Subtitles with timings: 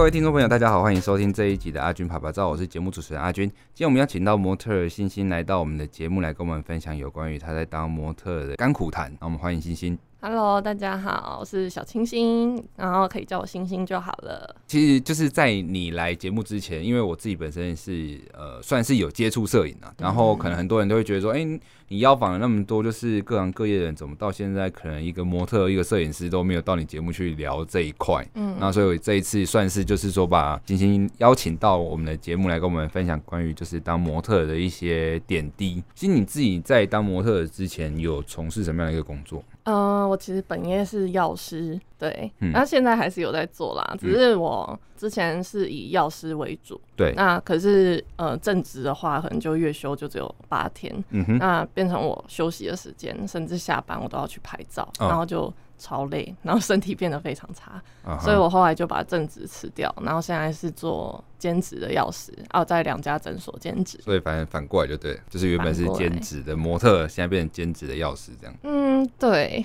[0.00, 3.46] 各位听众朋友，大家好，欢迎收听这一集的阿军爬爬照，我是节目主持人阿军。
[3.74, 9.14] 今天我们要请到模特儿星星来到我们的节目，来跟我们分享有关于他在当模特的甘苦谈。
[9.20, 9.98] 那我们欢迎星星。
[10.22, 14.54] Hello，大家好，我是小清新，然后可以叫我星星就好了。
[14.66, 28.22] 其实就是在你来节目之前，因为我自己本身是呃算是有接触摄影啊，然后可能很多人都会觉得说，哎、欸，你邀访了那么多就是各行各业的人，怎么到现在可能一个模特、一个摄影师都没有到你节目去聊这一块？
[28.34, 35.82] 嗯，那所以我这一次算是就是说把星星邀请到我们的节目来跟我们分享关于就是当模特的一些点滴。
[35.94, 39.42] 其实你自己在当模特之前有从事什么样的一个工作？
[39.64, 55.52] 嗯，我其实本业是药师，对，那、嗯、现在还是有在做啦，只是我之前是以药师为主，对，那可是呃正职的话，可能就月休就只有八天，嗯哼，那变成我休息的时间，甚至下班我都要去拍照，哦、然后就。
[55.82, 58.20] 超累，然后身体变得非常差，uh-huh.
[58.20, 63.98] 所以我后来就把正职辞掉，然后现在是做兼职的药师，啊，在两家诊所兼职。
[64.04, 68.54] 所以反正反过来就对，就是原本是兼职的模特，现在变成兼职的药师这样。
[68.62, 69.64] 嗯，对。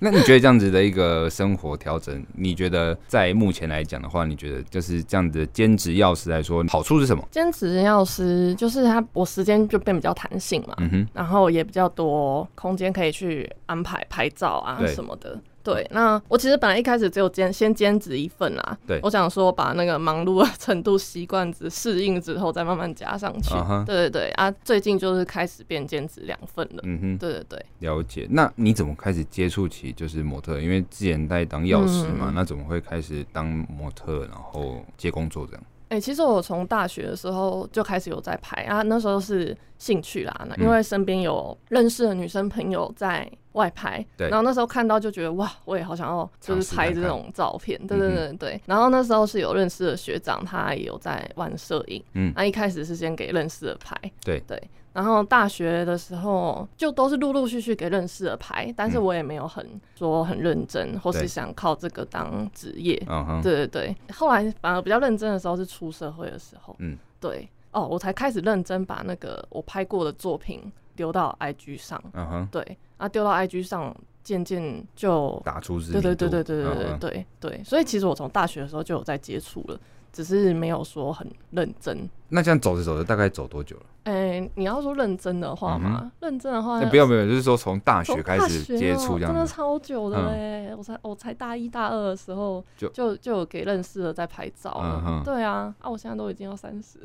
[0.00, 7.26] 那你觉得这样子的一个生活调整，你觉得在目前来讲的话，你觉得就是这样子的兼职药师来说，好处是什么？
[7.30, 15.40] 兼职药师就是他，我时间就变比较弹性嘛，嗯哼，然后也比较多空间可以去安排拍照啊什么的。
[15.74, 18.78] 对，那我其实本来一开始只有兼先兼职一份啦。
[18.86, 23.54] 对，我想说把那个忙碌的程度习惯子适应之后，再慢慢加上去。
[23.54, 23.84] Uh-huh.
[23.84, 26.82] 对对对啊，最近就是开始变兼职两份了。
[26.84, 28.26] 嗯哼，对对对，了解。
[28.30, 30.60] 那你怎么开始接触起就是模特？
[30.60, 35.62] 因为之前在当药师嘛、嗯，那怎么会开始当模特，然后接工作这样？
[35.88, 48.60] 哎、欸，其实我从大学的时候就开始有在拍啊，那时候是兴趣啦，那因为身边有认识的女生朋友在外拍，对，然后那时候看到就觉得哇，我也好想要就是拍这种照片，对对对对、嗯。
[48.66, 54.62] 然后那时候是有认识的学长，他也有在玩摄影，嗯，那一开始是先给认识的拍，对对。
[54.92, 59.62] 然后大学的时候就都是陆陆续续给认识的拍，但是我也没有很
[59.94, 63.02] 说很认真，或是想靠这个当职业。
[63.06, 63.96] 嗯对对对。
[64.10, 66.74] 后来反而比较认真的时候是出社会的时候。
[66.78, 67.46] 嗯，对。
[67.76, 72.02] 哦，我才开始认真把那个我拍过的作品丢到 IG 上。
[72.14, 72.48] 嗯哼。
[72.50, 73.94] 对，啊，丢到 IG 上，
[74.24, 75.92] 渐渐就打出自己。
[75.92, 77.62] 对对对对对对对对对。
[77.62, 79.78] 所以其实我从大学的时候就有在接触了。
[80.16, 82.08] 只是没有说很认真。
[82.30, 83.82] 那这样走着走着，大概走多久了？
[84.04, 86.00] 哎、欸，你要说认真的话吗？
[86.04, 90.78] 嗯、认真的话，不要不要，就是说从大学开始接触这样，真的超久的嘞、嗯！
[90.78, 94.74] 我才我才大一大二的时候，就就就有给认识的在拍照。
[94.82, 96.98] 嗯哼，对啊，啊，我现在都已经要三十。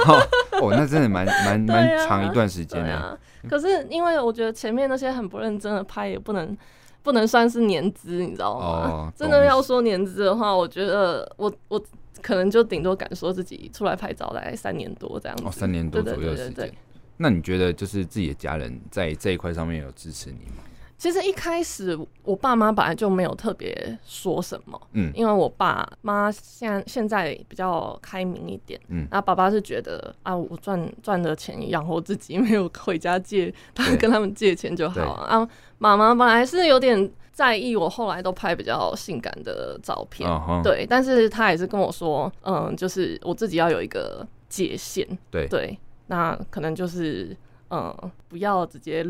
[0.62, 3.14] 哦，那真的蛮蛮 蛮长一段时间的、啊。
[3.46, 6.56] 可是因为我觉得前面那些很不认真的拍，也不能
[7.02, 8.66] 不能算是年资，你知道吗？
[8.66, 11.80] 哦、 真的要说年资的话，我觉得我我。
[12.24, 16.72] 可能就顶多敢说自己出来拍照大概三年多这样子，哦，三年多左右的时间。
[17.18, 20.64] 那你觉得就是自己的家人在这一块上面有支持你吗？
[21.04, 35.46] 其实一开始我爸妈本来就没有特别说什么，嗯，因为我爸妈现在现在比较开明一点，嗯，那爸爸是觉得啊，我赚赚的钱养活自己，没有回家借，他跟他们借钱就好啊。
[35.76, 37.12] 妈妈本来是有点。
[37.34, 40.62] 在意我后来都拍比较性感的照片，uh-huh.
[40.62, 45.76] 对，但是他也是跟我说，嗯，就是我自己要有一个界限，对对，
[46.06, 47.36] 那可能就是
[47.70, 47.92] 嗯，
[48.28, 49.04] 不要直接。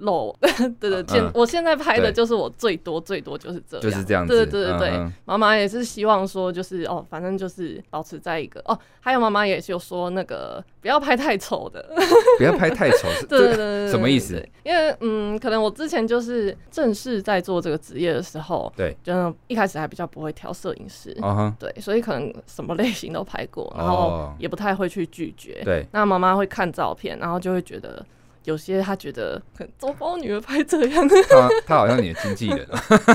[0.00, 0.34] 露，
[0.80, 4.90] 对对，现、嗯、我现在拍的就是我最多最多就是这样，就是这样子，对对对对，
[5.24, 11.88] 妈、嗯、妈也是希望说就是哦，反正就是保持在一个哦，还有妈妈也是有说那个不要拍太丑的，
[12.38, 14.44] 不要拍太丑，对对对对，什么意思？
[14.64, 28.04] 因为嗯，可能我之前就是正式在做这个职业的时候，对，就一开始还比较不会挑摄影师，嗯对，所以可能什么类型都拍过，然后也不太会去拒绝，对，那妈妈会看照片，然后就会觉得。
[28.44, 32.66] 有些他觉得很糟糕，女儿拍这样， 他他好像你的经纪人。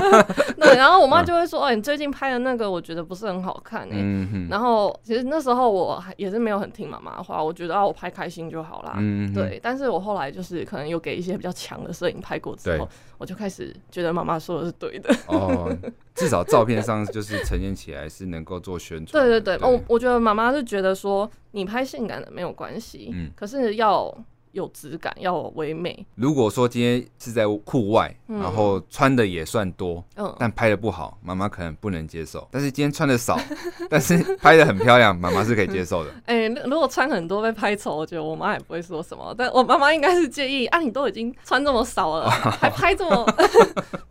[0.58, 8.94] 对，然后我妈就会说：“哦、嗯欸，你最近拍的那个，我觉得不是很好看、欸。”嗯然后其实那时候我也是没有很听妈妈的话，我觉得啊，我拍开心就好啦。
[8.96, 9.32] 嗯。
[9.34, 12.88] 对，但是我后来就是可能有给一些比较强的摄影拍过之后，
[13.18, 15.14] 我就开始觉得妈妈说的是对的。
[15.26, 15.70] 哦，
[16.14, 19.22] 至少照片上就是呈现起来是能够做宣传。
[19.22, 24.16] 对对对，我我觉得妈妈是觉得说你拍性感的没有关系，嗯，可是要。
[24.58, 26.06] 有质感，要唯美。
[26.16, 32.46] 如果说今天是在户外，然后穿的也算多，嗯，但拍的不好，妈妈可能不能接受。
[32.50, 33.38] 但是今天穿的少，
[33.88, 36.10] 但是拍的很漂亮，妈妈是可以接受的。
[36.26, 39.34] 哎、欸，如果穿很多被拍丑，我觉得我妈也不会说什么。
[39.38, 43.26] 但我妈妈应该是介意啊，你都已经穿这么少了， 还拍这么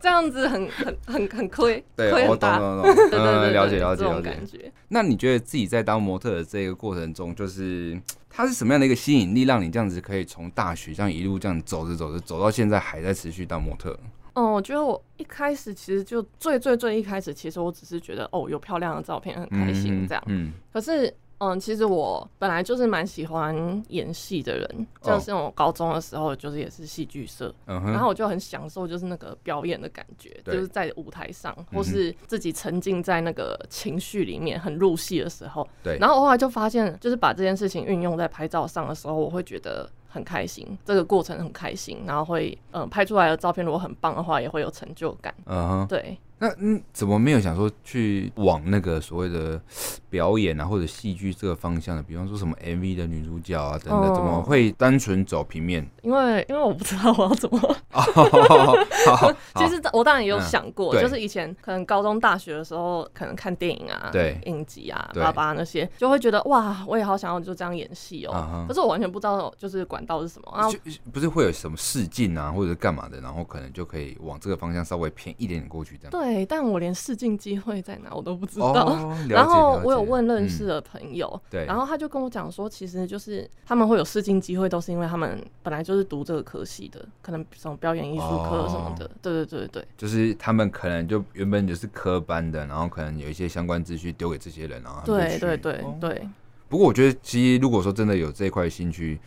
[0.00, 2.58] 这样子很，很很很很亏，对，亏很大。
[2.58, 4.30] 对对对，对，了解了解了解。
[4.30, 4.72] 感觉。
[4.88, 8.00] 那你觉得自己在当模特的这个过程中，就是
[8.38, 13.98] 它是什么样的一个吸引力，让你这样子可以从大学这样一路这样走着走着走到现在还在持续当模特？
[14.34, 20.22] 嗯，我觉得我一开始其实就最最最一开始，其实我只是觉得哦，有漂亮的照片很开心这样。
[20.28, 21.12] 嗯，可是。
[21.38, 35.96] 嗯，其实我本来就是蛮喜欢演戏的人，就是我高中的时候就是也是戏剧社，然后我就很享受就是那个表演的感觉，就是在舞台上或是自己沉浸在那个情绪里面很入戏的时候，对。
[35.98, 45.32] 然后我后来就发现，就是把这件事情运用在拍照上的时候，我会觉得很开心，这个过程很开心，然后会嗯拍出来的照片如果很棒的话，也会有成就感。
[45.46, 46.18] 嗯，对。
[46.38, 49.60] 那嗯，怎么没有想说去往那个所谓的
[50.08, 52.02] 表演啊，或者戏剧这个方向的？
[52.02, 55.86] 比方说什么 MV 的女主角啊等等，怎么会单纯走平面？
[56.02, 57.58] 因为因为我不知道我要怎么。
[59.56, 68.64] 其实我当然也有想过，就是以前可能高中、大学的时候，可能看电影啊、对影集啊、爸爸那些，就会觉得哇，我也好想要就这样演戏哦。
[68.68, 70.68] 可是我完全不知道，就是管道是什么啊？
[71.12, 76.10] 不是会有什么试镜啊，或者是干嘛的，然后可能就可以往这个方向稍微偏一点点过去这样。
[76.12, 76.27] 对。
[76.28, 78.72] 对，但我连试镜机会在哪我都不知道。
[78.72, 89.06] 哦、然后我有问认识的朋友，嗯、对，然后他就跟我讲说，其实就是他们会有试镜机会，都是因为他们本来就是读这个科系的，可能什么表演艺术科什么的。
[89.06, 96.10] 哦、对对对对，就是他们可能就原本就是科班的，然后可能有一些相关资讯丢给这些人，然后对对对对。
[96.10, 96.30] 哦、
[96.68, 99.18] 不过我觉得，其实如果说真的有这一块兴趣。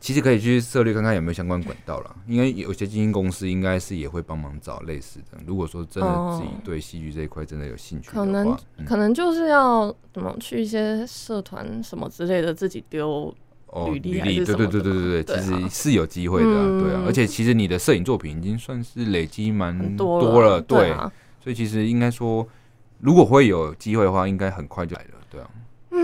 [0.00, 5.38] 其实可以去涉猎看看有没有相关管道了，因为有些基金公司应该是也会帮忙找类似的。
[5.46, 13.34] 如果说真的自己对戏剧这一块真的有兴趣的话，可能、嗯、可能就是要怎么去一些社团什么之类的，自己丢
[13.92, 14.44] 履历。
[14.44, 17.00] 对对对对其实是有机会的、啊，对啊。
[17.02, 20.94] 嗯、而且其实你的摄影作品已经算是累积蛮多了，对，
[21.42, 22.46] 所以其实应该说，
[23.00, 25.50] 如果会有机会的话，应该很快就来了，对啊。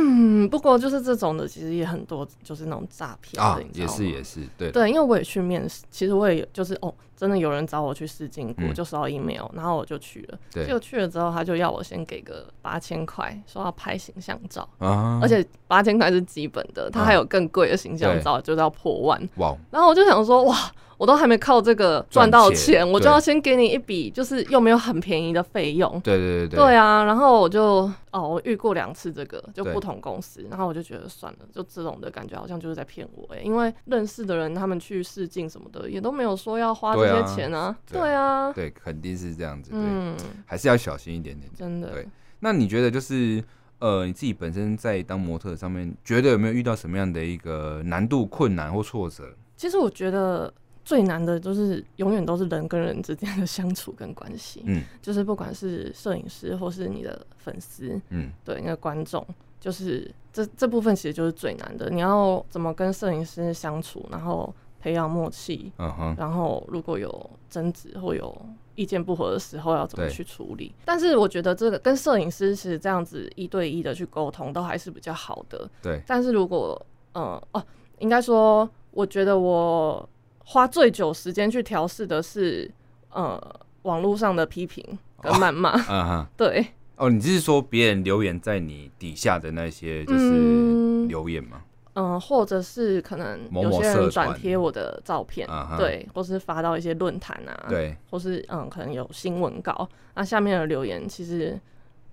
[0.07, 4.71] 嗯，不过就是这种的，其实也很多，就是那种诈骗啊，也是也是，对。
[4.71, 20.57] 对，因为我也去面试，其实我也就是哦，真的有人找我去试镜过，嗯、就收到 email，然后我就去了，对，结果去了之后，他就要我先给个八千块，说要拍形象照啊，而且八千块是基本的，他还有更贵的形象照，就是要破万，哇，然后我就想说哇。
[20.97, 26.01] 我都还没靠这个赚到钱，钱我就要先给你一笔，就是又没有很便宜的费用。
[26.01, 26.59] 对对对对。
[26.59, 37.77] 对啊，然后我就哦，我遇过两次这个，就不同公司，然后我就觉得算了，就这种的感觉好像就是在骗我哎、欸，因为认识的人他们去试镜什么的，也都没有说要花这些钱啊。
[37.91, 38.05] 对啊。
[38.05, 39.71] 对啊对，肯定是这样子。
[39.71, 41.51] 对，嗯，还是要小心一点点。
[41.57, 41.89] 真的。
[41.89, 42.07] 对。
[42.41, 43.43] 那你觉得就是
[43.79, 49.25] 呃，你自己本身在当模特上面，觉得有没有遇到什么样的一个难度、困难或挫折？
[49.57, 50.53] 其实我觉得。
[50.85, 59.27] 最难的就是永远都是人跟人之间的相处跟关系，嗯，就是不管是摄影师或是你的粉丝，嗯，对，那个观众，
[59.59, 61.89] 就是这这部分其实就是最难的。
[61.89, 68.37] 你要怎么跟摄影师相处，然后培养默契，嗯哼，然后如果有争执或有
[68.75, 70.75] 意见不合的时候，要怎么去处理？
[70.85, 76.03] 但是我觉得这个跟摄影师其实这样子一对一的去沟通都还是比较好的，对。
[76.07, 76.79] 但是如果，
[77.15, 77.65] 嗯，哦，
[78.01, 80.07] 应该说，我觉得我。
[80.45, 82.71] 花最久时间去调试的是，
[83.11, 83.41] 呃，
[83.83, 84.83] 网络上的批评
[85.21, 85.73] 跟谩骂。
[85.89, 86.67] 嗯哼，对。
[86.97, 91.63] 哦，你是说别人留言在你底下的那些就是留言吗？
[91.95, 101.59] 嗯，或者是可能有些人转贴我的照片，对，或是发到一些论坛啊，对，或是嗯，可能有新闻稿，那下面的留言其实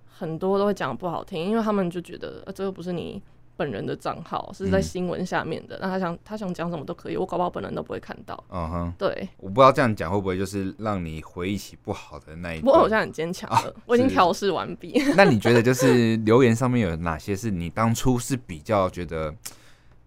[0.07, 3.21] 很多都会讲不好听，因为他们就觉得，呃，这个不是你。
[3.61, 8.43] 本人的账号是在新闻下面的，那、嗯、他想他想讲什么都可以，我搞不好本人都不会看到。
[8.49, 12.65] 嗯哼，对，我不知道这样讲会不会就是让你回忆起不好的那一段。
[12.65, 14.99] 不过我现在很坚强了，啊、我已经调试完毕。
[15.15, 19.31] 那你觉得就是留言上面有哪些是你当初是比较觉得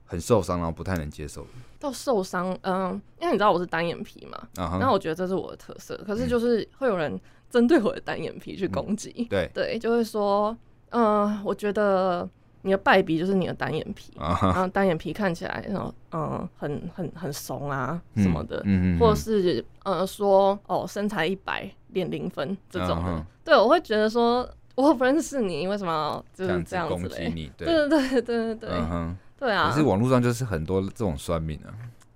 [0.05, 1.49] 很受伤，然后不太能接受的？
[1.79, 7.21] 到受伤，嗯，因为你知道我是单眼皮嘛，然后、uh 我觉得这是我的特色，可是就是会有人
[7.51, 10.57] 针对我的单眼皮去攻击、嗯，对对，就会说，
[10.91, 12.29] 嗯，我觉得。
[12.67, 14.47] 你的败笔就是你的单眼皮，uh huh.
[14.47, 23.23] 然后单眼皮看起来那种嗯很很很怂啊什么的，嗯、或者是呃说哦身材一百脸零分这种的，uh huh.
[23.45, 27.31] 对，我会觉得说我不认识你，为什么就是这样子嘞？
[27.59, 29.15] 对对对对对对，uh huh.
[29.39, 29.69] 对啊。
[29.71, 31.69] 可是网络上就是很多这种酸民啊，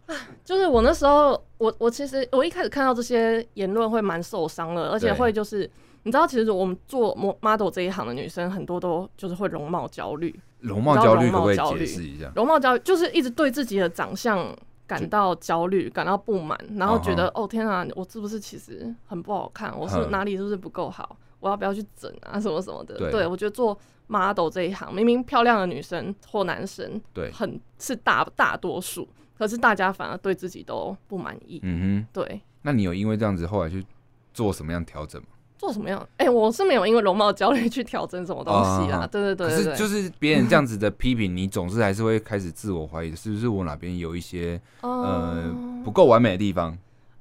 [0.47, 5.71] 就是我那时候，我我其实我一开始看到这些言论会蛮受伤的，而且会就是
[6.05, 10.35] 你知道，其实我们做 model 这一行的女生很多都就是会容貌焦虑。
[10.61, 12.33] 容貌焦虑可不可以解释一下？
[12.35, 14.55] 容貌焦虑就是一直对自己的长相
[14.87, 19.77] 感到焦虑、感到不满，然后觉得哦天啊，我是不是其实很不好看？
[19.79, 21.17] 我是哪里是不是不够好？
[21.41, 22.41] 我要不要去整啊？
[22.41, 22.97] 什么什么的？
[22.97, 23.79] 对，对我觉得做
[24.09, 29.09] model 这一行，明明漂亮的女生或男生，对，很是大大多数。
[29.39, 31.61] 可是大家反而对自己都不满意。
[31.63, 32.41] 嗯哼，对。
[32.63, 33.87] 那你有因为这样子后来去
[34.35, 35.29] 做什么样调整吗？
[35.59, 36.01] 做什么样？
[36.17, 39.07] 哎、欸，我是没有因为容貌焦虑去调整什么东西啊。
[39.07, 45.53] 对对对，是就是别人这样子的批评，你总是还是会开始自我怀疑，是不是我哪边有一些呃
[45.85, 46.79] 不够完美的地方？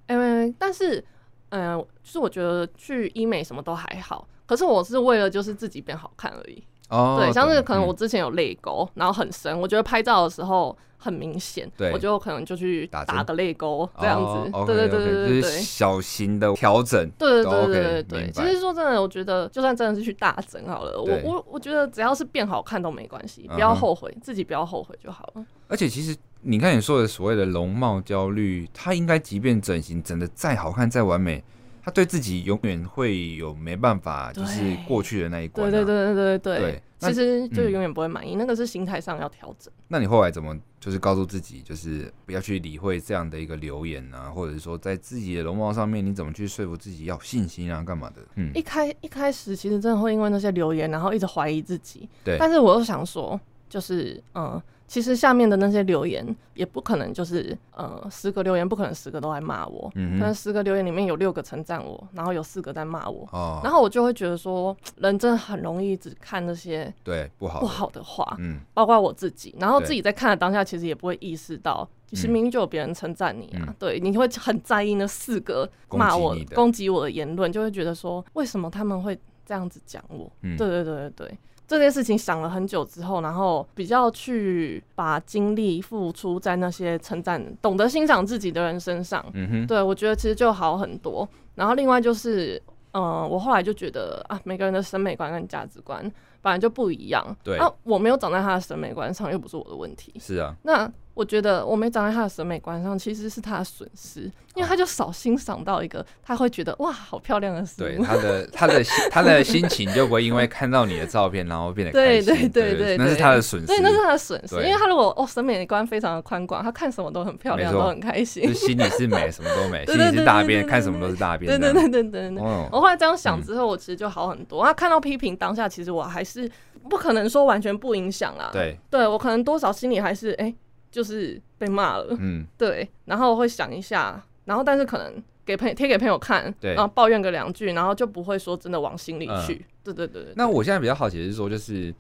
[0.08, 1.04] 因但是
[1.50, 6.64] 嗯、呃，就是我觉得去医美什么都还好，可是我是为了就是自己变好看而已。
[6.90, 18.32] 哦，对，像是可能我之前有泪沟，嗯、然后很深，我觉得拍照的时候很明显，对，我就可能就去打个泪沟这样子，哦、对对对对对对，就是小型的调整，对对对对对对。
[18.32, 25.46] 其实说真的，我觉得就算真的是去大整好了，我我我觉得只要是变好看都没关系，不要后悔，嗯、自己不要后悔就好了。
[25.68, 31.44] 而且其实你看你说的所谓的容貌焦虑，它应该即便整形整的再好看再完美。
[31.88, 35.72] 他对自己永远会有没办法，就是过去的那一关、啊。
[35.72, 36.84] 对对对对对对。
[37.00, 39.72] 其实就永远不会满意，嗯、那个是心态上要调整。
[39.88, 48.22] 那你后来怎么就是告诉自己，就是不要去理会这样的一个留言啊，或者是说在自己的容貌上面，你怎么去说服自己要有信心啊，干嘛的？
[48.36, 48.52] 嗯。
[48.54, 52.10] 一开一开始其实真的会因为那些留言，然后一直怀疑自己。
[52.22, 52.36] 对。
[52.38, 53.40] 但是我又想说，
[53.70, 54.62] 就是嗯。
[54.88, 80.32] 其实下面的那些留言也不可能就是呃十个留言不可能十个都来骂我，嗯哼，但十个留言里面有六个称赞我，然后有四个在骂我，哦，然后我就会觉得说人真的很容易只看那些对不好不好的话，嗯，包括我自己，然后自己在看的当下其实也不会意识到，其实明明就有别人称赞你啊，嗯、对，你会很在意那四个骂我攻击我的言论，就会觉得说为什么他们会这样子讲我？
[80.44, 81.38] 嗯，对对对对对。
[81.68, 89.24] 这件事情想了很久之后，然后比较去把精力付出在那些称赞、懂得欣赏自己的人身上。
[89.34, 91.28] 嗯哼，对，我觉得其实就好很多。
[91.56, 92.56] 然后另外就是，
[92.92, 96.02] 嗯、呃，我后来就觉得啊，每个人的审美观跟价值观
[96.42, 97.24] 本来就不一样。
[97.44, 100.14] 对，啊，我没有长在他的审美观上，又不是我的问题。
[100.20, 100.90] 是啊，那。
[101.18, 107.76] 我觉得我没长在他的审美观上，其实是他的损失，因为他就少欣赏到一个，他会觉得哇，好漂亮的事。
[107.80, 112.36] 对，他的他的他的心情就不会因为 看到你的照片，然后变得开心。
[112.36, 113.66] 对对对对，那是他的损失。
[113.66, 118.44] 对，那是他的损失，因为他如果哦审美观非常的宽广，他看什么都很漂亮，都很开心。
[118.44, 121.50] 就心里是美，什么都美， 心里是大便，看什么都是大便。
[121.50, 122.44] 对对对对对对。
[122.72, 124.64] 我后来这样想之后，我其实就好很多。
[124.64, 126.48] 他看到批评当下，其实我还是
[126.88, 128.52] 不可能说完全不影响啦。
[128.54, 130.54] 对，对我可能多少心里还是哎。
[130.92, 140.34] 就是被骂了，嗯， 对，然后会想一下，然后但是可能给朋友贴给朋友看，对，然后抱怨个两句，然后就不会说真的往心里去，嗯、对，对对对。
[140.36, 141.94] 那我现在比较好奇的是说，就是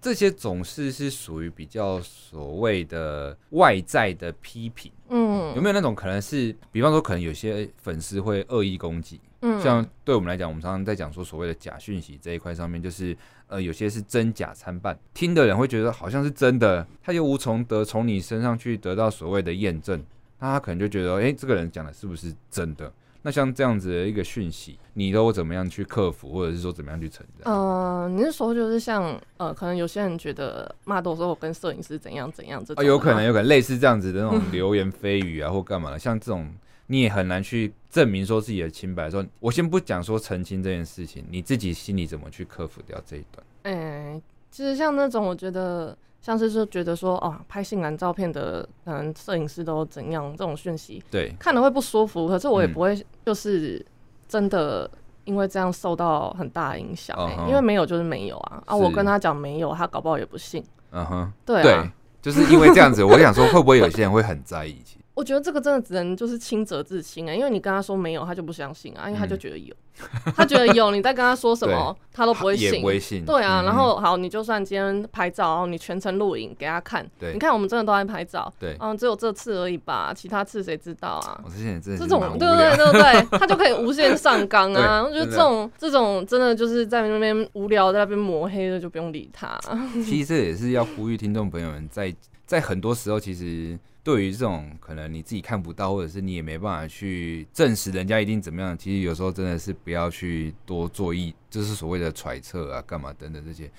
[0.00, 13.16] 这些总是是属于比较所谓的外在的批评，嗯，有没有那种可能是，比方说可能有些粉丝会恶意攻击，嗯，像对我们来讲，我们常常在讲说所谓的假讯息这一块上面，就是。
[13.46, 20.02] 呃，有些是真假参半，听的人会觉得好像是真的，他又无从得从你身上去得到所谓的验证，
[20.40, 22.90] 那他可能就觉得，哎、欸，这个人讲的是不是真的？
[23.20, 27.54] 那像这样子的一个讯息，你都怎么样去克服，或者是说怎么样去承认？
[27.54, 36.50] 呃，你是说就是像呃，可能有些人觉得骂的时候我跟摄影师怎样怎样这种，啊，有可能有可能类似这样子的那种 流言蜚语啊，或干嘛的，像这种。
[36.86, 39.10] 你也很难去证明说自己的清白。
[39.10, 43.46] 说，我先不讲说澄清这件事情，你自己心里怎么去克服掉这一段？
[43.62, 52.28] 哎、欸，其实像那种，我觉得像是说觉得说，哦，拍性感照片的可能摄影师都怎样这种讯息，对，看了会不舒服。
[52.28, 53.84] 可是我也不会就是
[54.28, 54.90] 真的
[55.24, 58.62] 因为这样受到很大的影响、欸，嗯、因为没有就是没有啊。
[58.66, 60.62] 啊，我跟他讲没有，他搞不好也不信。
[60.90, 64.76] 嗯哼，对啊，对，就是因为这样子，我想说会不会有些人会很在意？
[65.14, 72.80] 我觉得这个真的只能就是清者自清啊，因为你跟他说没有，他就不相信啊，因为他就觉得有，嗯、他觉得有，你再跟他说什么，他都不会信。
[72.80, 73.24] 不会信。
[73.24, 81.40] 对啊，嗯、然后好，你就算今天拍照，然后你全程录影给他看，对你看我们真的都在拍照，对，嗯，只有这次而已吧，其他次谁知道啊？
[81.44, 82.76] 我之前真的这种对不对？
[82.76, 83.22] 对对？
[83.38, 85.04] 他就可以无限上纲啊！
[85.04, 89.56] 我觉得这种这种真的就是在那边无聊，在那边抹黑的，就不用理他。
[90.04, 92.16] 其实这也是要呼吁听众朋友们在，在
[92.46, 93.78] 在很多时候其实。
[94.04, 103.70] 对于这种可能你自己看不到，或者是你也没办法去证实人家一定怎么样，其实有时候真的是不要去多做意，就是所谓的揣测啊、干嘛等等这些，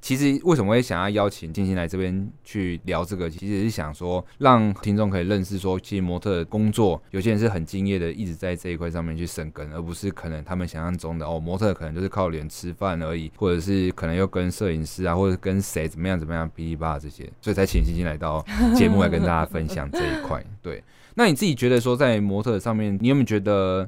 [0.00, 20.42] 其实为什么会想要邀请静心来这边去聊这个，其实是想说让听众可以认识说，其实模特的工作有些人是很敬业的，一直在这一块上面去生根，而不是可能他们想象中的哦，模特可能就是靠脸吃饭而已，或者是可能又跟摄影师啊，或者跟谁怎么样怎么样噼里啪啦这些，所以才请静心来到节目来跟大家分享这一块。
[20.62, 20.82] 对，
[21.14, 23.86] 那你自己觉得说在模特上面，你有没有觉得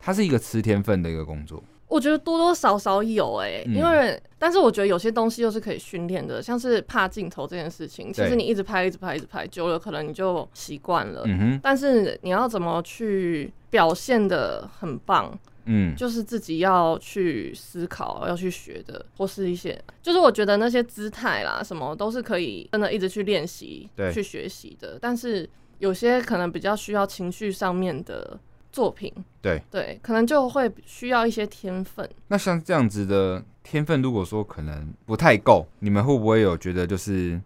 [0.00, 1.62] 它是一个吃天分的一个工作？
[1.86, 11.22] 我觉得多多少少有哎、欸，因为、嗯、但是我觉得有些东西又是可以训练的，像是怕镜头这件事情，其实你一直拍、一直拍、一直拍久了，可能你就习惯了。
[11.26, 11.60] 嗯哼。
[11.62, 15.38] 但是你要怎么去表现的很棒？
[15.66, 24.98] 嗯，就是自己要去思考、要去学的，或是一些，就是我觉得那些姿态啦，什么都是可以真的一直去练习、去学习的。
[25.00, 25.48] 但是
[25.78, 28.38] 有些可能比较需要情绪上面的。
[28.74, 32.08] 作品对对，可能就会需要一些天分。
[32.26, 37.40] 那像这样子的天分，如果说可能不太够，你们会不会有觉得就是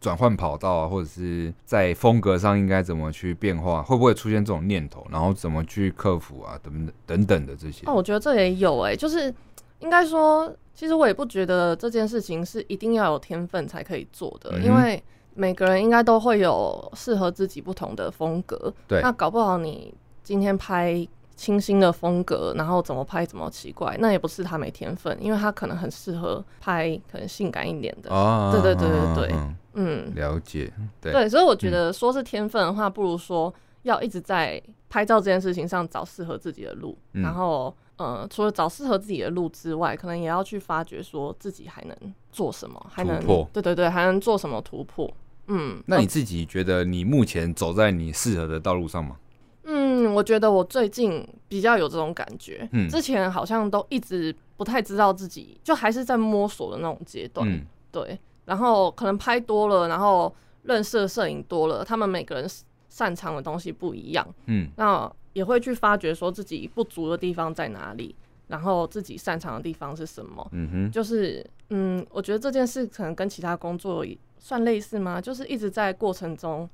[0.00, 3.80] 转换跑道啊，或者是在风格上应该怎么去变化？
[3.80, 5.06] 会不会出现这种念头？
[5.08, 6.58] 然后怎么去克服啊？
[6.60, 7.86] 等等等等的这些。
[7.86, 9.32] 哦，我觉得这也有哎、欸，就是
[9.78, 15.00] 应该说，其实我也不觉得这件事情是一定要有天分才可以做的，嗯、因为
[15.34, 18.74] 每个人应该都会有适合自己不同的风格。
[18.88, 19.94] 对，那搞不好你。
[20.22, 28.10] 今天拍清新的风格，然后怎么拍怎么奇怪，那也不是他没天分，因为他可能很适合拍可能性感一点的。
[28.14, 29.38] 哦，对对对对对，
[29.74, 33.52] 嗯，了解，对对，所以我觉得说是天分的话，不如说
[33.82, 41.96] 要一直在拍照这件事情上找适合自己的路，嗯、然后呃，除了找适合自己的路之外，可能也要去发掘说自己还能
[42.30, 45.10] 做什么，还能突破，对对对，还能做什么突破。
[45.48, 49.16] 嗯，那你自己觉得你目前走在你适合的道路上吗？
[50.04, 52.68] 嗯，我觉得我最近比较有这种感觉。
[52.72, 57.48] 嗯，之前好像都一直不太知道自己，就还是在摸索的那种阶段。
[57.48, 58.18] 嗯，对。
[58.44, 62.46] 然后可能拍多了，然后认识的摄影多了，他们每个人
[62.88, 64.26] 擅长的东西不一样。
[64.46, 68.14] 嗯，那也会去发掘说自己不足的地方在哪里，
[68.48, 70.46] 然后自己擅长的地方是什么。
[70.52, 74.04] 嗯哼，就是嗯，我觉得这件事可能跟其他工作
[74.38, 75.20] 算类似吗？
[75.20, 76.68] 就是一直在过程中。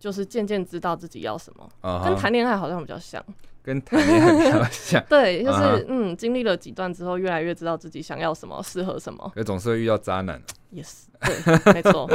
[0.00, 2.04] 就是渐渐知道自己要什么，uh huh.
[2.06, 3.22] 跟谈恋爱好像比较像，
[3.62, 5.04] 跟谈恋爱比较像。
[5.10, 5.84] 对，就是、uh huh.
[5.88, 9.30] 嗯，经历了几段之后，越来越知道自己想要什么，适合什么。
[9.34, 10.42] 可总是会遇到渣男。
[10.74, 12.08] Yes，对，没错。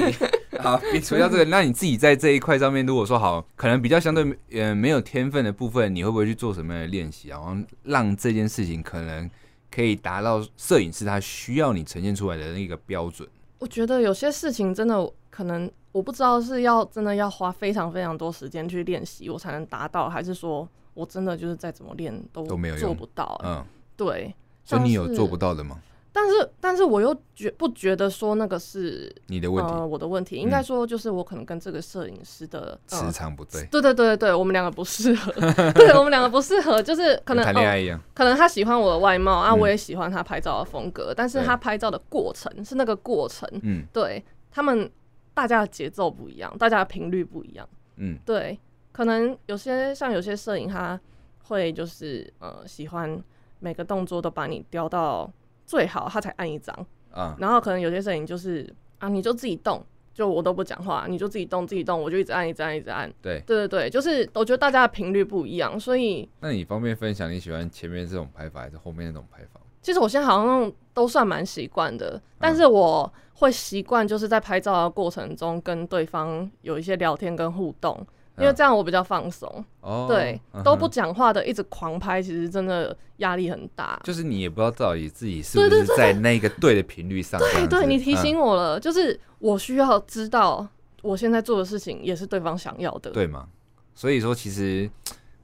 [0.60, 7.38] 好，除掉这个，那你自己在这一块上面，如果说好，可能比较相对呃没有天分的部分，你会不会去做什么样的练习啊？
[7.38, 9.30] 然后让这件事情可能
[9.70, 13.28] 可以达到摄影师他需要你呈现出来的那个标准。
[13.58, 15.70] 我觉得有些事情真的可能。
[15.96, 23.40] 我不知道是要真的要花非常非常多时间去练习，我才能达到，还是说我真的就是再怎么练都都没有做不到。
[23.42, 23.64] 嗯，
[23.96, 24.34] 对。
[24.62, 25.80] 所以你有做不到的吗？
[26.12, 30.36] 但是，但是我又觉不觉得说那个是你的问题，呃、我的问题。
[30.36, 33.64] 应该说就是我可能跟这个摄影师的磁场不对。
[33.70, 35.32] 对对对对，我们两个不适合。
[35.72, 38.02] 对，我们两个不适合，就是可能谈恋爱一样、哦。
[38.12, 43.48] 可能他喜欢我的外貌啊，我也喜欢他拍照的风格，嗯、但是他拍照的过程是那个过程。
[43.62, 44.90] 嗯，对他们。
[45.36, 47.68] 大家的节奏不一样，大家的频率不一样。
[47.96, 48.58] 嗯，对，
[48.90, 50.98] 可能有些像有些摄影，他
[51.42, 53.22] 会就是呃喜欢
[53.60, 55.30] 每个动作都把你雕到
[55.66, 56.74] 最好，他才按一张
[57.12, 57.36] 啊。
[57.38, 58.66] 然后可能有些摄影就是
[58.98, 63.12] 啊，你就自己动，就我都不讲话，你就自己动自己动，我就一直按一直按一直按。
[63.20, 69.60] 对，对对对，就是我觉得大家的频率不一样，所以那你方便分享你喜欢前面这种拍法还是后面那种拍法？
[69.86, 73.12] 其实我现在好像都算蛮习惯的，但是我。
[73.38, 77.94] 会习惯就是在拍照的过程中跟对方有一些聊天跟互动，
[78.38, 79.62] 因为这样我比较放松。
[79.82, 84.00] 哦，对，都不讲话的一直狂拍，其实真的压力很大。
[84.04, 87.38] 就是你也不知道到底自己是不是在那个对的频率上。
[87.38, 90.66] 对对，你提醒我了，就是我需要知道
[91.02, 93.46] 我现在做的事情也是对方想要的，对吗？
[93.94, 94.90] 所以说其实。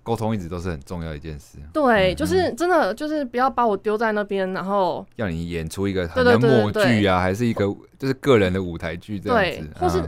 [0.03, 1.59] 沟通一直都是很重要的一件事。
[1.73, 7.65] 对，就是真的，就是不要把我丢在那边，然后要你演出一个很像默剧啊，还是一个
[7.99, 9.71] 就是个人的舞台剧这样子。
[9.79, 10.03] 或是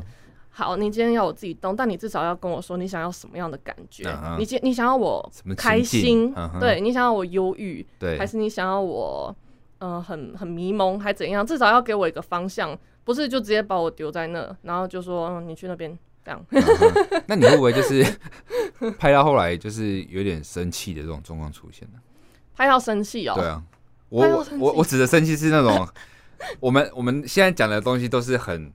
[0.51, 4.05] 好，你今天要我自己动，但你至少要跟我说你想要什么样的感觉。
[4.39, 9.35] 你今你想要我开心，对，你想要我忧郁，对，还是你想要我
[9.79, 11.47] 嗯很很迷蒙，还怎样？
[11.47, 15.97] 至少要给我一个方向，不是就直接把我丢在那，然后就说你去那边。
[16.25, 17.23] 这样、uh，huh.
[17.27, 18.05] 那你会不会就是
[18.99, 21.99] 拍到后来就是有点生气的这种状况出现呢？
[22.57, 23.35] 拍到生气哦？
[23.35, 23.63] 对啊，
[24.09, 25.87] 我我我指的生气是那种，
[26.61, 28.73] 我们我们现在讲的东西都是很，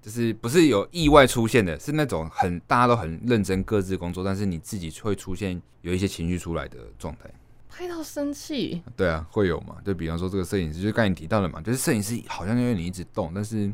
[0.00, 7.28] 就是不是有意外出现的，是那种很大家都很认真各自工作，但是你自己会出现有一些情绪出来的状态。
[7.68, 8.82] 拍到生气？
[8.96, 9.76] 对啊，会有嘛？
[9.84, 13.70] 就比方说这个摄影师，就刚才你提到了嘛，就是摄影师好像因为你一直动，但是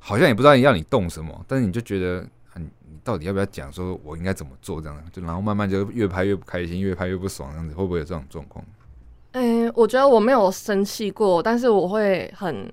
[0.00, 3.72] 好像也不知道要你动什么，但是你就觉得，你你到底要不要讲？
[3.72, 4.80] 说我应该怎么做？
[4.80, 8.64] 这样就然后慢慢就越拍越不开心，越拍越不爽，这样子会不会有这种状况？
[9.32, 12.68] 哎、欸，我觉得我没有生气过，但是我会很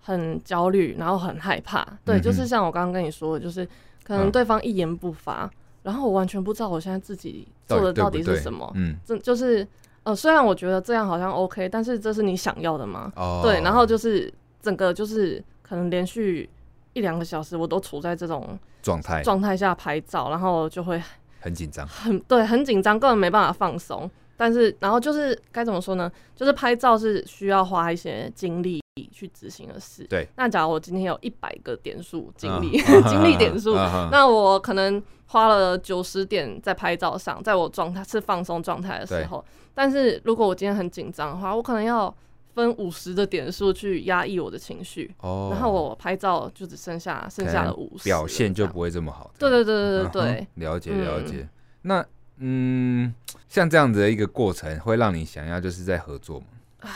[0.00, 1.86] 很焦虑，然后很害怕。
[2.04, 3.66] 对，嗯、就是像我刚刚跟你说的，就是
[4.04, 5.44] 可能对方一言不发。
[5.44, 5.50] 嗯
[5.84, 9.66] 然后我完全不知道我现在自己做的到底是什么，嗯，这就是
[10.02, 13.10] 呃，虽然我觉得这样好像 OK，但是这是你想要的吗？
[13.16, 16.48] 哦，对，然后就是整个就是可能连续
[16.92, 21.02] 一两个小时我都处在这种状态状态下拍照，然后就会
[21.40, 24.10] 很紧张，很对，很紧张，根本没办法放松。
[24.36, 26.10] 但是然后就是该怎么说呢？
[26.34, 28.80] 就是拍照是需要花一些精力。
[29.12, 30.02] 去执行的事。
[30.04, 33.74] 对，那假如我今天有一百个点数精力，精力点数，
[34.10, 39.44] 那我可能花了九十点在拍照上，在我状态是放松状态的时候。
[39.72, 42.12] 但是如果我今天很紧张的话，我可能要
[42.54, 45.14] 分五十的点数去压抑我的情绪。
[45.20, 49.30] 哦，然后我拍照就只剩下剩下的五十，表现就不会这么好。
[49.38, 51.48] 对对对对对，了解了解。
[51.82, 52.04] 那
[52.38, 53.14] 嗯，
[53.48, 56.46] 像这样子的一个过程，会让你想要就是在合作吗？
[56.80, 56.90] 唉。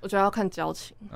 [0.00, 0.96] 我觉得要看交情，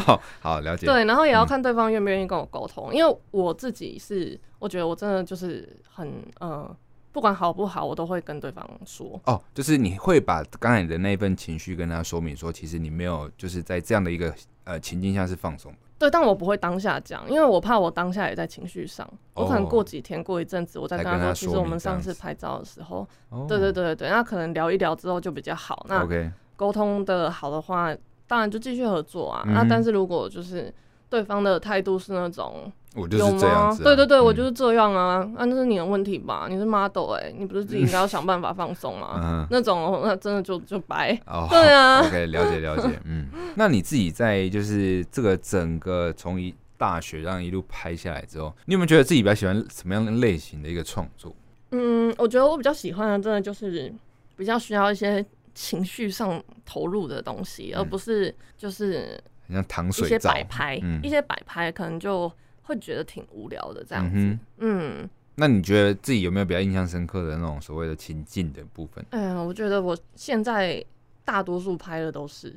[0.00, 0.86] 好好了解。
[0.86, 6.68] 对，然后也要看对方愿不愿意跟我沟通，嗯、因为我自己是，我觉得我真的就是很呃，
[7.16, 9.18] 不管好不好，我都会跟对方说。
[9.24, 15.78] 哦，就是你会把刚才你的那一份情绪跟他说明，说其实你没有就是在这样的一个呃情境下是放松的。
[15.98, 25.86] 对，但我不会当下讲，因为我怕我当下也在情绪上，哦、我可能过几天、过一阵子，我再跟他说，其实我们上次拍照的时候，哦、对对对对，那可能聊一聊之后就比较好。
[25.88, 26.06] 那。
[26.54, 29.42] 沟通的好的话，当然就继续合作啊。
[29.46, 30.70] 那、但是如果就是
[31.08, 33.82] 对方的态度是那种，我就是这样子？
[33.84, 35.28] 对对对，嗯、我就是这样啊。
[35.34, 36.46] 那、啊、那是你的问题吧？
[36.48, 39.20] 你是 model 哎、欸，你不是自己应该要想办法放松吗？
[39.22, 41.16] 嗯、那种那真的就就白。
[41.26, 42.00] 哦，对啊。
[42.00, 43.00] OK，了解了解。
[43.04, 51.34] 嗯， 那你自己在就是这个整个从一大学这样一路拍下来之后，你有没有觉得自己比较喜欢什么样的类型的一个创作？
[51.70, 53.92] 嗯，我觉得我比较喜欢的，真的就是
[54.36, 55.24] 比较需要一些。
[55.58, 59.18] 情绪上投入的东西，而不是就是
[59.54, 62.30] 像糖水一些摆拍，一些摆拍可能就
[62.62, 64.38] 会觉得挺无聊的这样子。
[64.58, 69.04] 嗯，那你觉得自己有没有比较印象深刻的那种所谓的情境的部分？
[69.10, 70.84] 哎呀，我觉得我现在
[71.24, 72.50] 大多数拍的都是，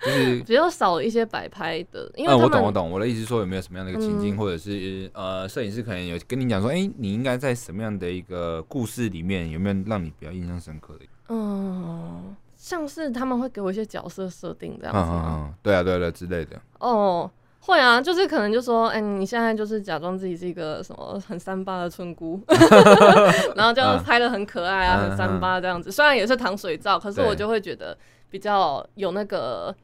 [0.00, 2.10] 就是 比较少一些摆拍的。
[2.16, 11.04] 因为我懂我懂，我的意思说有没有什么样的一个情境，或者是呃，摄影师可能有跟你讲说，哎，你应该在什么样的一个故事里面，有没有让你比较印象深刻的？
[11.28, 12.34] 嗯，
[12.68, 16.60] 像是他们会给我一些角色设定这样子，嗯嗯，对啊，对啊，对之类的。
[16.80, 22.38] 哦，会啊，就是可能就说，哎、欸，你现在就是假装自己是一个什么很三八的村姑
[23.56, 25.90] 然后就拍的很可爱啊，很三八这样子。
[25.90, 27.96] 虽然也是糖水照，可是我就会觉得
[28.28, 29.74] 比较有那个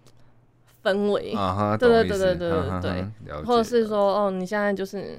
[0.83, 1.33] 氛围。
[1.33, 2.51] 啊对对对对对
[2.83, 5.19] 对对，或者是说，哦，你现在就是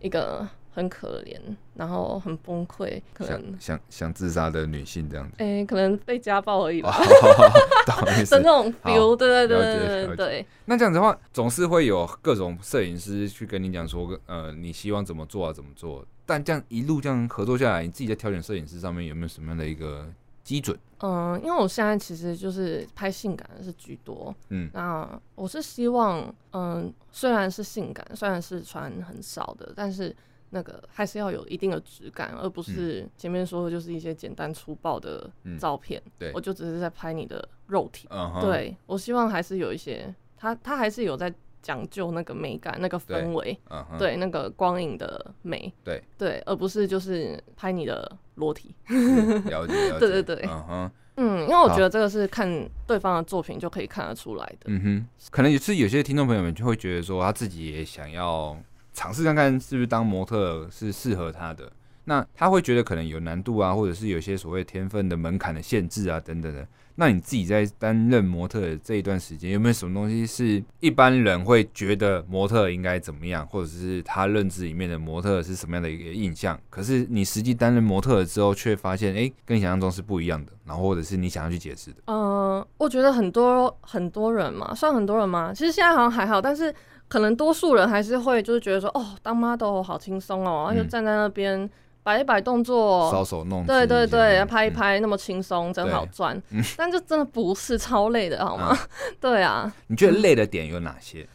[0.00, 0.46] 一个。
[0.76, 1.40] 很可怜，
[1.72, 5.36] 然后很崩溃，可能想想想自杀的女性这样子。
[5.38, 6.94] 哎、欸，可能被家暴而已吧。
[8.30, 10.46] 的那种 feel，对对对对对对。
[10.66, 16.04] 那这样子的话，总是会有各种摄影师去跟你讲说，呃，你希望怎么做啊，怎么做？
[16.26, 20.06] 但这样一路这样合作下来，你自己在挑选摄影师上面有没有什么样的一个
[20.44, 20.78] 基准？
[20.98, 24.34] 嗯，因为我现在其实就是拍性感的是居多。
[24.50, 30.14] 嗯，那我是希望，嗯，虽然是性感，虽然是穿很少的，但是。
[30.50, 35.28] 那个还是要有一定的质感，而不是前面说的就是一些简单粗暴的
[35.58, 36.00] 照片。
[36.04, 38.06] 嗯、对，我就只是在拍你的肉体。
[38.08, 45.72] Uh huh、对，我希望还是有一些，他他还是有在讲究那个美感、那个氛围，对，uh huh、对，那个光影的美。
[45.82, 48.74] 对对，而不是就是拍你的裸体。
[48.86, 49.98] 了解了解。
[49.98, 50.36] 对对 对。
[50.46, 54.66] Uh huh、嗯，因为我觉得这个是看对方的作品就可以看得出来的。
[54.66, 58.56] 嗯哼，可能也是有些听众朋友们就会觉得说，他自己也想要。
[58.96, 61.70] 尝试看看是不是当模特是适合他的，
[62.04, 66.66] 那他会觉得可能有难度啊，或者是有些所谓天分的门槛的限制啊等等的。
[66.94, 76.58] 那你自己在担任模特的这一段时间，有没有什么东西是一般人会觉得模特应该怎么样，或者是他认知里面的模特是什么样的一个印象？
[76.70, 81.98] 可是你实际担任模特了之后，却发现哎、跟想象中是不一样的，然后或者是你想要去解释的。
[82.06, 86.74] 嗯、我觉得很多很多人嘛，算很多人嘛，其实现在好像还好，但是。
[87.08, 91.70] 可能多数人还是会就是觉得说，哦，当 model 好轻松哦，就站在那边
[92.02, 96.40] 摆一摆动作，搔首弄姿，对对对，拍一拍那么轻松，真好赚。
[96.76, 98.76] 但就真的不是超累的，好吗？
[99.20, 99.72] 对啊。
[99.86, 101.26] 你觉得累的点有哪些？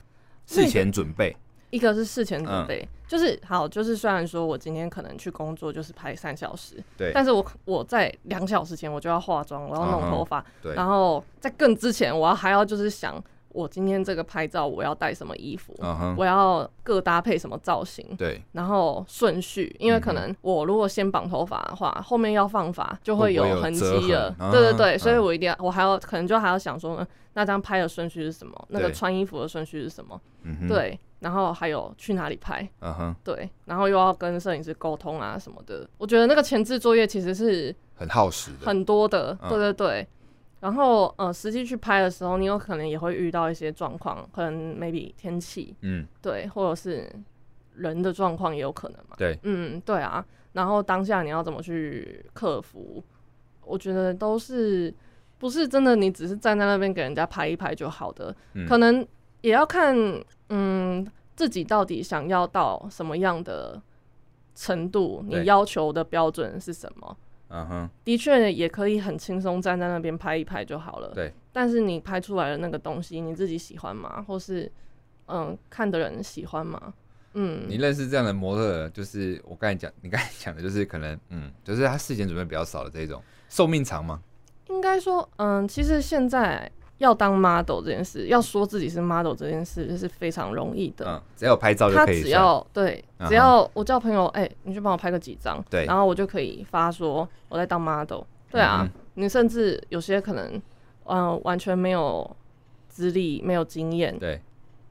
[0.45, 1.33] 事前准备，
[1.69, 13.23] 一个是事前准备，嗯、就是好，就是虽然说我今天可能去工作就是拍三小时，对，但是我我在两小时前我就要化妆，我要弄头发，对，然后在更之前我要还要就是想。
[13.53, 16.15] 我今天这个拍照，我要带什么衣服？Uh huh.
[16.17, 18.05] 我要各搭配什么造型？
[18.17, 24.35] 对，然后顺序，因为可能我如果先绑头发的话，后面要放发就会有痕迹了。
[24.51, 24.99] 对对对，uh.
[24.99, 28.53] 所以我一定要，我还要可能就还要想说，那张拍的顺序是什么？
[28.69, 30.19] 那个穿衣服的顺序是什么？
[30.67, 33.13] 对，对，然后还有去哪里拍？Uh.
[33.23, 35.87] 对，然后又要跟摄影师沟通啊什么的。
[35.97, 39.37] 我觉得那个前置作业其实是很耗时的，很多的。
[39.49, 40.07] 对对对。
[40.61, 47.11] 然后，呃，实际去拍的时候，你有可能也会遇到一些状况，可能 maybe 天气，嗯，对，或者是
[47.75, 49.15] 人的状况也有可能嘛。
[49.17, 50.23] 对，嗯，对啊。
[50.53, 53.03] 然后当下你要怎么去克服？
[53.65, 54.93] 我觉得都是
[55.39, 59.05] 不是真的，你只是站在那边给人家拍一拍就好的，嗯，可能
[59.41, 59.95] 也要看，
[60.49, 61.03] 嗯，
[61.35, 63.81] 自己到底想要到什么样的
[64.53, 67.17] 程度，你要求的标准是什么。
[67.51, 71.11] 嗯哼，的确也可以很轻松站在那边拍一拍就好了。
[71.13, 74.23] 对，但是你拍出来的那个东西，你自己喜欢吗？
[74.27, 74.71] 或是
[75.27, 76.93] 嗯，看的人喜欢吗？
[77.33, 84.21] 嗯，你认识这样的模特，就是我刚才讲，你刚才讲的就是可能嗯，就是他事前准备比较少的这种，寿命长吗？
[84.69, 86.71] 应该说，嗯，其实现在。
[87.01, 91.05] 要当 model 这件事，要说自己是 model 这件事，是非常容易的。
[91.07, 92.21] 嗯，只要拍照就可以。
[92.21, 98.21] 他只要对，只要我叫朋友，哎、欸，你去帮我拍个几张，对，然后我就可以发说我在当 model。
[98.51, 100.45] 对啊，嗯、你甚至有些可能，
[101.05, 102.29] 嗯、呃，完全没有
[102.87, 104.39] 资历、没有经验，对，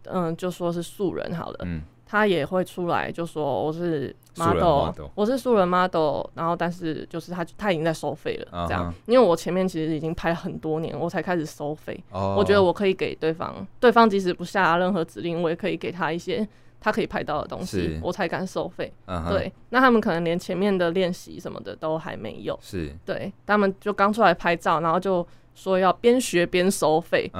[0.05, 1.59] 嗯，就说是素人好了。
[1.63, 1.83] 嗯。
[2.11, 12.03] 他也会出来就说我是 model，我是素人 model，然后但是就是他他已经在收费了，这样，因为我前面其实已经拍很多年，我才开始收费。
[12.11, 16.45] 我觉得我可以给对方，对方即使不下任何指令，我也可以给他一些
[16.81, 18.93] 他可以拍到的东西，我才敢收费。
[19.29, 22.93] 对，那他们可能连前面的练习什么的都还没有，是。
[23.05, 27.31] 对，他们就刚出来拍照，然后就说要边学边收费。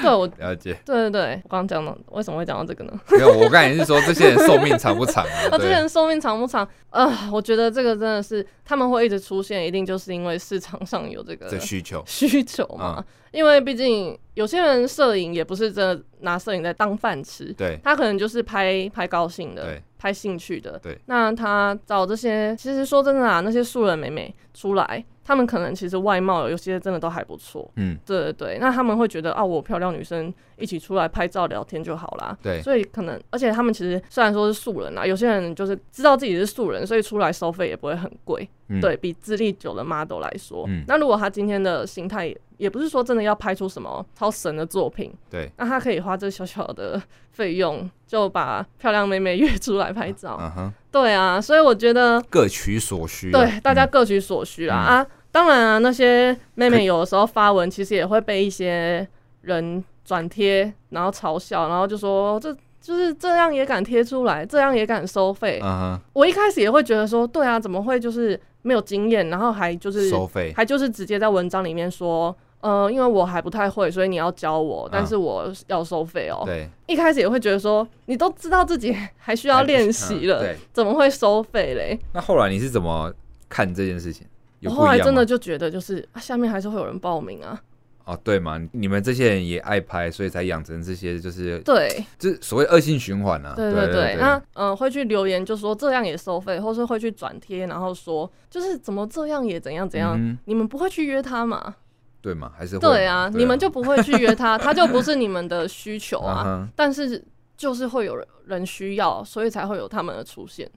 [0.00, 0.76] 对，我 了解。
[0.84, 2.92] 对对对，我刚刚讲到，为什么会讲到这个呢？
[3.12, 5.30] 没有，我刚才也是说这些人寿命长不长啊？
[5.52, 6.66] 那这些人寿命长不长？
[6.90, 12.96] 呃，我觉得这个真的是他们会一直出现，一定就是因为市场上有这个需求需求嘛。
[12.98, 20.98] 嗯、因为毕竟有些人摄影也不是真的拿摄影在当饭吃，对，他可能就是拍拍高兴的，对，拍兴趣的，对。
[21.06, 25.04] 那他找这些，其实说真的啊，那些素人美美出来。
[25.24, 47.00] 他们可能其实外貌有些真的都还不错，嗯，对对对，那他们会觉得啊，我漂亮女生一起出来拍照聊天就好啦，对，所以可能，而且他们其实虽然说是素人啊，有些人就是知道自己是素人，所以出来收费也不会很贵，嗯、对比资历久的 model 来说，嗯，那如果他今天的心态也不是说真的要拍出什么超神的作品，对，那他可以花这小小的
[47.32, 50.72] 费用就把漂亮妹妹约出来拍照，嗯哼。
[50.90, 55.06] 对啊，所以我觉得各取所需，对，大家各取所需啊、嗯、啊。
[55.30, 59.08] 当然啊，那些妹妹有的时候发文，其实也会被一些
[59.40, 65.60] 人转贴，然后嘲笑，然后就说这就是这样也敢贴出来，这样也敢收费。
[65.62, 65.96] Uh.
[66.12, 76.42] 我一开始也会觉得说，对啊，怎么会就是没有经验，然后还就是收费，还就是直接在文章里面说，呃，因为我还不太会，所以你要教我，但是我要收费哦。
[76.44, 81.98] 对，一开始也会觉得说，你都知道自己还需要练习了，对，怎么会收费嘞？
[82.12, 83.12] 那后来你是怎么
[83.48, 84.26] 看这件事情？
[84.64, 87.60] 我后来真的就觉得，就是下面还是会有人报名啊。
[88.04, 93.54] 哦，对嘛，你们这些人也爱拍，所以才养成这些，就是对，就是所谓恶性循环啊。
[93.56, 101.76] 对对对，那嗯，会去留言就说这样也收费，或是会去转贴，然后说就是怎么这样也怎样怎样，你们不会去约他嘛？
[102.20, 106.68] 对嘛，还是会对啊，你们就不会去约他，他就不是你们的需求啊。
[106.76, 107.22] 但是
[107.56, 110.68] 就是会有人需要，所以才会有他们的出现。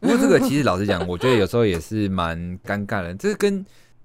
[0.00, 3.14] 不过这个其实老实讲，我觉得有时候也是蛮尴尬的。
[3.14, 3.64] 这跟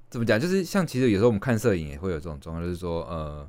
[0.10, 3.48] 怎么讲，就是像其实有时候我们看摄影也会有这种状况，就是说，呃，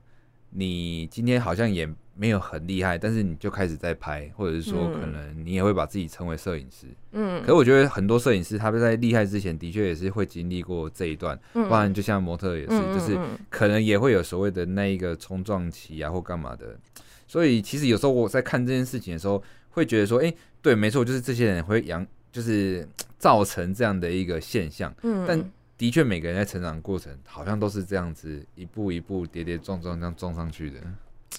[0.51, 6.87] 你今天好像也没有很厉害，但是你就开始在拍，或者是说可能你也会把自己称为摄影师。
[7.13, 7.41] 嗯。
[7.41, 11.39] 可是我觉得很多摄影师他们在厉害之前，的确也是会经历过这一段。
[11.55, 11.67] 嗯。
[11.67, 13.19] 不然就像模特也是，就是
[13.49, 16.79] 可能也会有所谓的那一个冲撞期啊，或干嘛的。
[17.27, 22.07] 所以其实有时候我在看这件事情的时候，会觉得说，哎，对，没错，就是这些人会养。
[22.33, 30.77] 就是 造成这样的一个现象，嗯，但的确每个人在成长过程好像都是这样子一步一步跌跌撞撞这样撞上去的。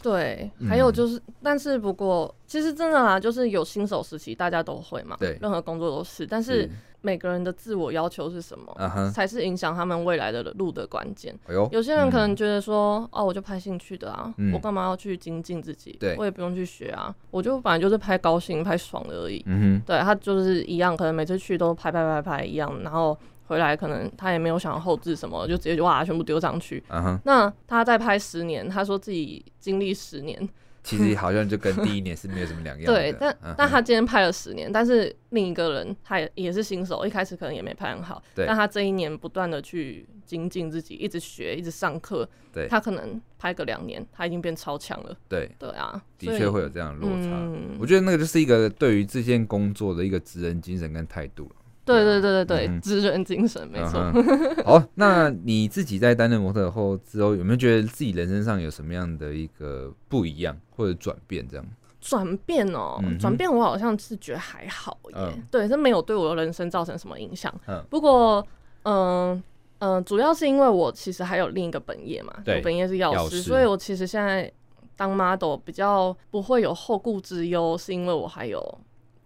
[0.02, 6.26] 对，还有就是，嗯、但是不过，其实真的啦，就是有新手时期，大家都会嘛，对，任何工作都是。
[6.26, 6.68] 但是
[7.02, 9.12] 每个人的自我要求是什么，uh.
[9.12, 11.38] 才是影响他们未来的路的关键。
[11.72, 15.96] 有些人可能觉得说，嗯、哦，我就拍兴趣的啊，嗯、我干嘛要去精进自己？
[16.00, 19.44] 对，我也不用去学啊，我就反正就是拍高兴、拍爽的而已。
[19.46, 23.16] 嗯哼，对，他就是一样，可能每次去都拍拍拍拍一样，然后
[23.52, 26.82] 回来可能他也没有想要后置什么，就直接就哇全部丢上去。
[26.88, 30.48] 嗯哼，那他再拍十年，他说自己经历十年。
[30.84, 32.94] 其实好像就跟第一年是没有什么两样的。
[32.94, 38.24] 对，但、嗯、但他今天拍了十年，但是另一个人他也也是新手，一开始可能也没拍很好。
[38.34, 38.46] 对。
[38.48, 42.28] 但他这一年不断的去精进自己，一直学，一直上课。
[42.54, 42.70] 对。
[42.70, 45.14] 他可能拍个两年，他已经变超强了。
[45.28, 45.52] 对。
[45.60, 46.02] 对啊。
[46.18, 47.78] 的确会有这样的落差、嗯。
[47.78, 51.52] 我觉得那个就是一个对于这件工作的一个职人精神跟态度。
[51.84, 54.56] 对对对对对，职、嗯、人精神没错、嗯。
[54.64, 61.48] 好，那你自己在担任模特后之后，有没有觉得自己人生上有什么样的一个不一样或者转变？
[61.48, 61.66] 这样
[62.00, 65.16] 转变哦，转、嗯、变我好像是觉得还好耶。
[65.16, 67.54] 嗯、对，这没有对我的人生造成什么影响。
[67.68, 67.84] 嗯。
[67.90, 68.46] 不过，
[68.84, 69.44] 嗯、呃、
[69.80, 74.52] 嗯、呃，主要是因为我其实还有另一个本业嘛，我本业是药师，所以我其实现在
[74.96, 78.80] 当 model 比较不会有后顾之忧，是因为我还有。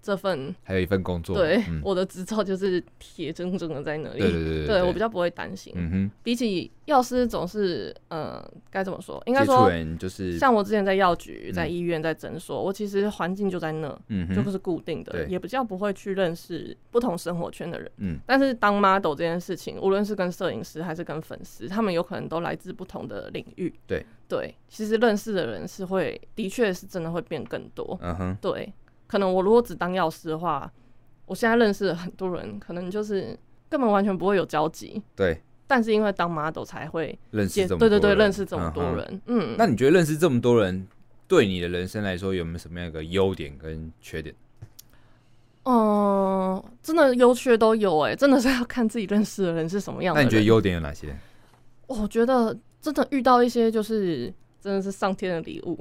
[0.06, 5.74] 这份还有一份工作，对、嗯、我的执照就是铁铮铮的在那里，对对对，对，对我比较不会担心。
[5.76, 9.20] 嗯哼，比起药师总是，呃，该怎么说？
[9.26, 17.92] 应该说，就是像我之前在药局、在医院、在诊所，我其实环境就在那，嗯，就不是固定的，也比较不会去认识不同生活圈的人。
[17.98, 23.74] 嗯，但是当 model 这件事情，无论是跟摄影师还是跟粉丝，他们有可能都来自不同的领域。
[23.88, 27.98] 对对，其实认识的人是会，的确是真的会变更多。
[28.04, 28.72] 嗯哼，对。
[29.08, 30.72] 可能我如果只当药师的话，
[31.26, 33.38] 我现在认识了很多人，可能就是
[33.70, 35.02] 根本完全不会有交集。
[35.16, 35.42] 对。
[35.68, 37.90] 但是因为当 model 才会认识这么多人。
[37.90, 39.22] 对对对，认识这么多人。
[39.26, 39.54] 嗯。
[39.54, 40.88] 嗯，那你觉得认识这么多人，
[41.28, 44.36] 对你的人生来说有没有什么样一个优点跟缺点？
[45.64, 50.22] 嗯，真的优缺都有哎、欸，真的是要看自己认识的人是什么样的。
[50.22, 51.18] 那你觉得优点有哪些？
[51.88, 55.76] 我觉得真的遇到一些就是真的是上天的礼物，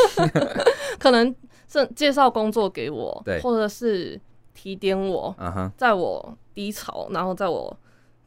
[1.00, 1.34] 可能。
[1.70, 4.20] 是介绍工作给我，或者是
[4.52, 5.70] 提点我，uh-huh.
[5.76, 7.74] 在我低潮，然后在我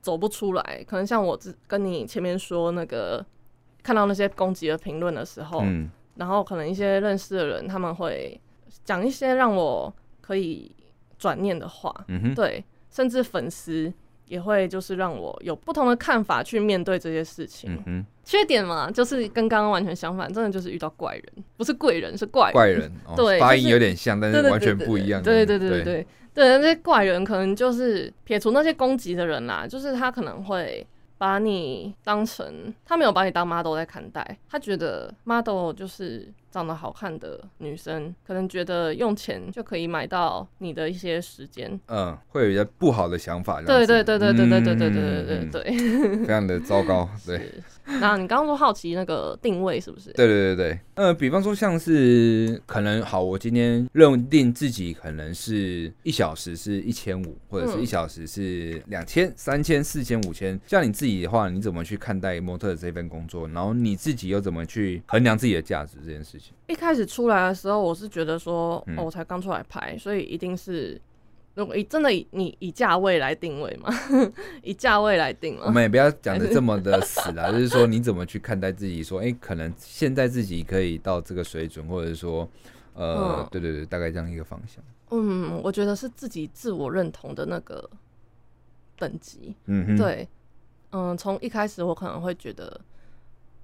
[0.02, 3.24] 走不出来，可能像我跟你前面说那个，
[3.84, 8.40] 看到那些攻击的评论的时候，嗯，然后可能一些认识的人他们会
[8.86, 10.74] 讲一些让我可以
[11.18, 11.94] 转念的话，
[12.34, 13.94] 对，甚至粉丝。
[14.28, 17.82] 也会就是让我有不同的看法去面对这些事情。
[17.86, 22.54] 嗯、缺点嘛，就是跟刚刚完全相反，真的就是遇到怪人，不是贵人，是怪人。
[22.54, 25.22] 怪人， 哦、对，发音有点像，就是，但是完全不一样。
[25.22, 30.86] 对对对对对，对，对，对，对，那些怪人可能就是撇除那些攻击的人啦，就是他可能会。
[31.16, 43.60] 把你当成他没有把你当 model 在看待，他觉得 model 就是长得好看的女生，可能觉得用钱就可以买到你的一些时间，嗯，会有一些不好的想法。
[43.64, 47.10] 对对对对对对对对对对对对，非常的糟糕。
[47.26, 47.42] 对。
[47.86, 50.14] 那你刚刚说好奇那个定位是不是？
[50.14, 60.58] 对对对对，呃，比方说像是可能好，我今天认定自己可能是一小时是一千五，或者是一小时是两千、三千、四千、五千。
[60.66, 63.50] 像你自己的话，你怎么去看待模特的这份工作？
[63.50, 66.43] 然后你自己又怎么去衡量自己的价值这件事情？
[66.68, 71.00] 一开始出来的时候，我是觉得说，哦，我才刚出来拍，所以一定是。
[71.56, 73.94] 如果以真的以你以价位来定位嘛，
[74.64, 79.04] 以价位来定嘛，我们也不要讲的这么的死啦， 就是说你怎么去看待自己？
[79.04, 82.50] 说，哎、欸，可能现在自己可以到这个水准，或者说，
[82.96, 84.84] 呃、嗯，对对对，大概这样一个方向。
[85.12, 87.88] 嗯，我觉得是自己自我认同的那个
[88.98, 89.56] 等级。
[89.66, 90.28] 嗯，对，
[90.92, 92.82] 嗯，从一开始我可能会觉得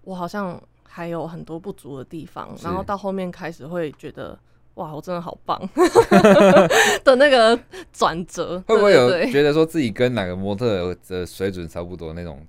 [0.03, 4.38] 我好像还有很多不足的地方，然后到后面开始会觉得。
[4.75, 5.60] 哇，我真的好棒
[7.04, 7.60] 的那个
[7.91, 12.39] 转折，会不会有觉得说自己跟哪个模特的水准差不多那种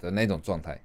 [0.00, 0.80] 的那种状态？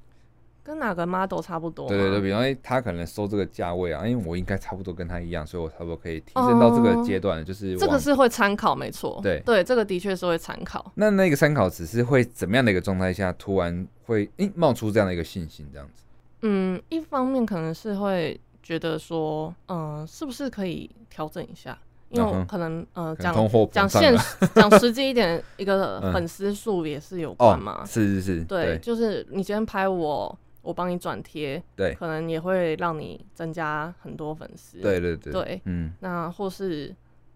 [0.63, 1.87] 跟哪个 model 差不多？
[1.87, 9.19] 对对对，比方说他可能收这个价位啊，因为我应该差不多跟他一样，所以我差不多可以提升到这个阶段，就是这个是会参考，没错。
[9.23, 10.91] 对对，这个的确是会参考。
[10.93, 16.03] 那那个参考只是会怎么样的一个状态下，突然会诶、欸、冒出这样的一个信心，这样子？
[16.41, 18.39] 嗯，一方面可能是会。
[18.65, 21.77] 觉得说，嗯、呃，是不是可以调整一下？
[22.09, 23.31] 因为我可能，呃，讲
[23.71, 27.85] 讲现实， 讲实际一点，一个粉丝数也是有关嘛。
[27.85, 34.79] 是是是对，对，就是你今天拍我，我帮你转贴，对，可能也会让你增加很多粉丝。
[34.79, 35.93] 对对对，对，嗯。
[35.99, 36.87] 那或是，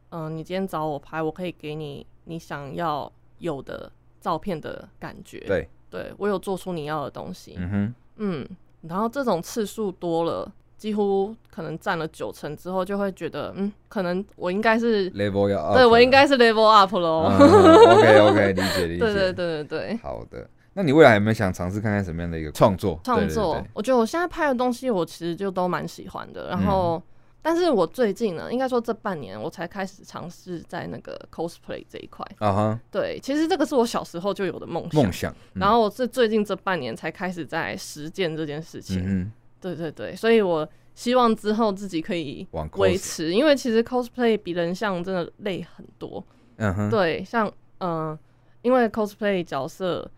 [0.10, 5.42] 嗯、呃，你今天找我拍，我可以给你你想要有的照片的感觉。
[5.42, 7.54] 对，对我有做出你要的东西。
[7.56, 8.48] 嗯哼，嗯。
[8.82, 10.52] 然后这种次数多了。
[10.80, 17.26] 几乎可能占了九成之后，就会觉得，嗯，可能我应该是 level 要 up，对我应该是 level up 喽。
[17.26, 19.00] OK OK，理解理解。
[19.00, 20.00] 对对对对对。
[20.02, 22.98] 好的，那你未来有没有想尝试看看什么样的一个创作？
[23.04, 26.48] 创作，我觉得我现在拍的东西，我其实就都蛮喜欢的。
[26.48, 27.04] 然后，嗯、
[27.42, 32.26] 但是我最近呢，应该说这半年，我才开始尝试在那个 cosplay 这一块。
[32.40, 32.80] 啊哈。
[32.92, 35.02] 对，其实这个是我小时候就有的梦想。
[35.02, 35.32] 梦想。
[35.54, 39.04] 嗯、然后我是最近这半年才开始在实践这件事情。
[39.06, 39.32] 嗯
[39.62, 40.66] 对对对，所以我
[40.96, 46.24] 希望之后自己可以维持，因为其实 cosplay 比人像真的累很多。
[46.56, 47.46] 嗯哼，对，像
[47.80, 48.20] 嗯、呃，
[48.62, 50.10] 因为 cosplay 角色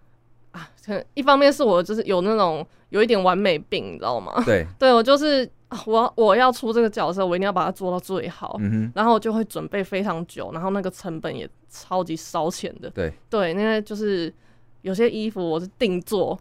[0.51, 4.41] 啊，可能一方面是我就是有那种有一点完美病，你知道吗？
[4.45, 5.49] 对， 对我就是
[5.85, 8.55] 我我要出这个角色，我一定要把它做到最好。
[8.59, 12.89] 嗯哼，然后就会准备非常久，然后那个成本也超级烧钱的。
[12.89, 14.33] 对对，因为就是
[14.81, 16.37] 有些衣服我是定做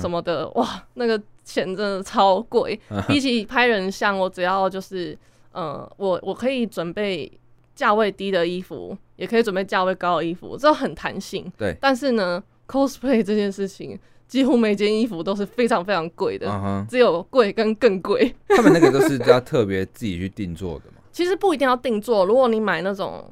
[0.00, 1.20] 什么的，哇，那个。
[1.46, 5.14] 钱真的超贵，比起拍人像，我只要就是，
[5.52, 7.30] 呃，我我可以准备
[7.74, 11.52] 价位低的衣服，也可以准备价位高的衣服，这很弹性。
[11.58, 16.86] 对，但是呢，cosplay 这件事情，几乎每件衣服都是非常非常贵的，uh huh.
[16.86, 18.34] 只有贵跟更贵。
[18.48, 21.02] 他们那个都是要特别自己去定做的吗？
[21.12, 23.24] 其实不一定要定做，如果你买那种。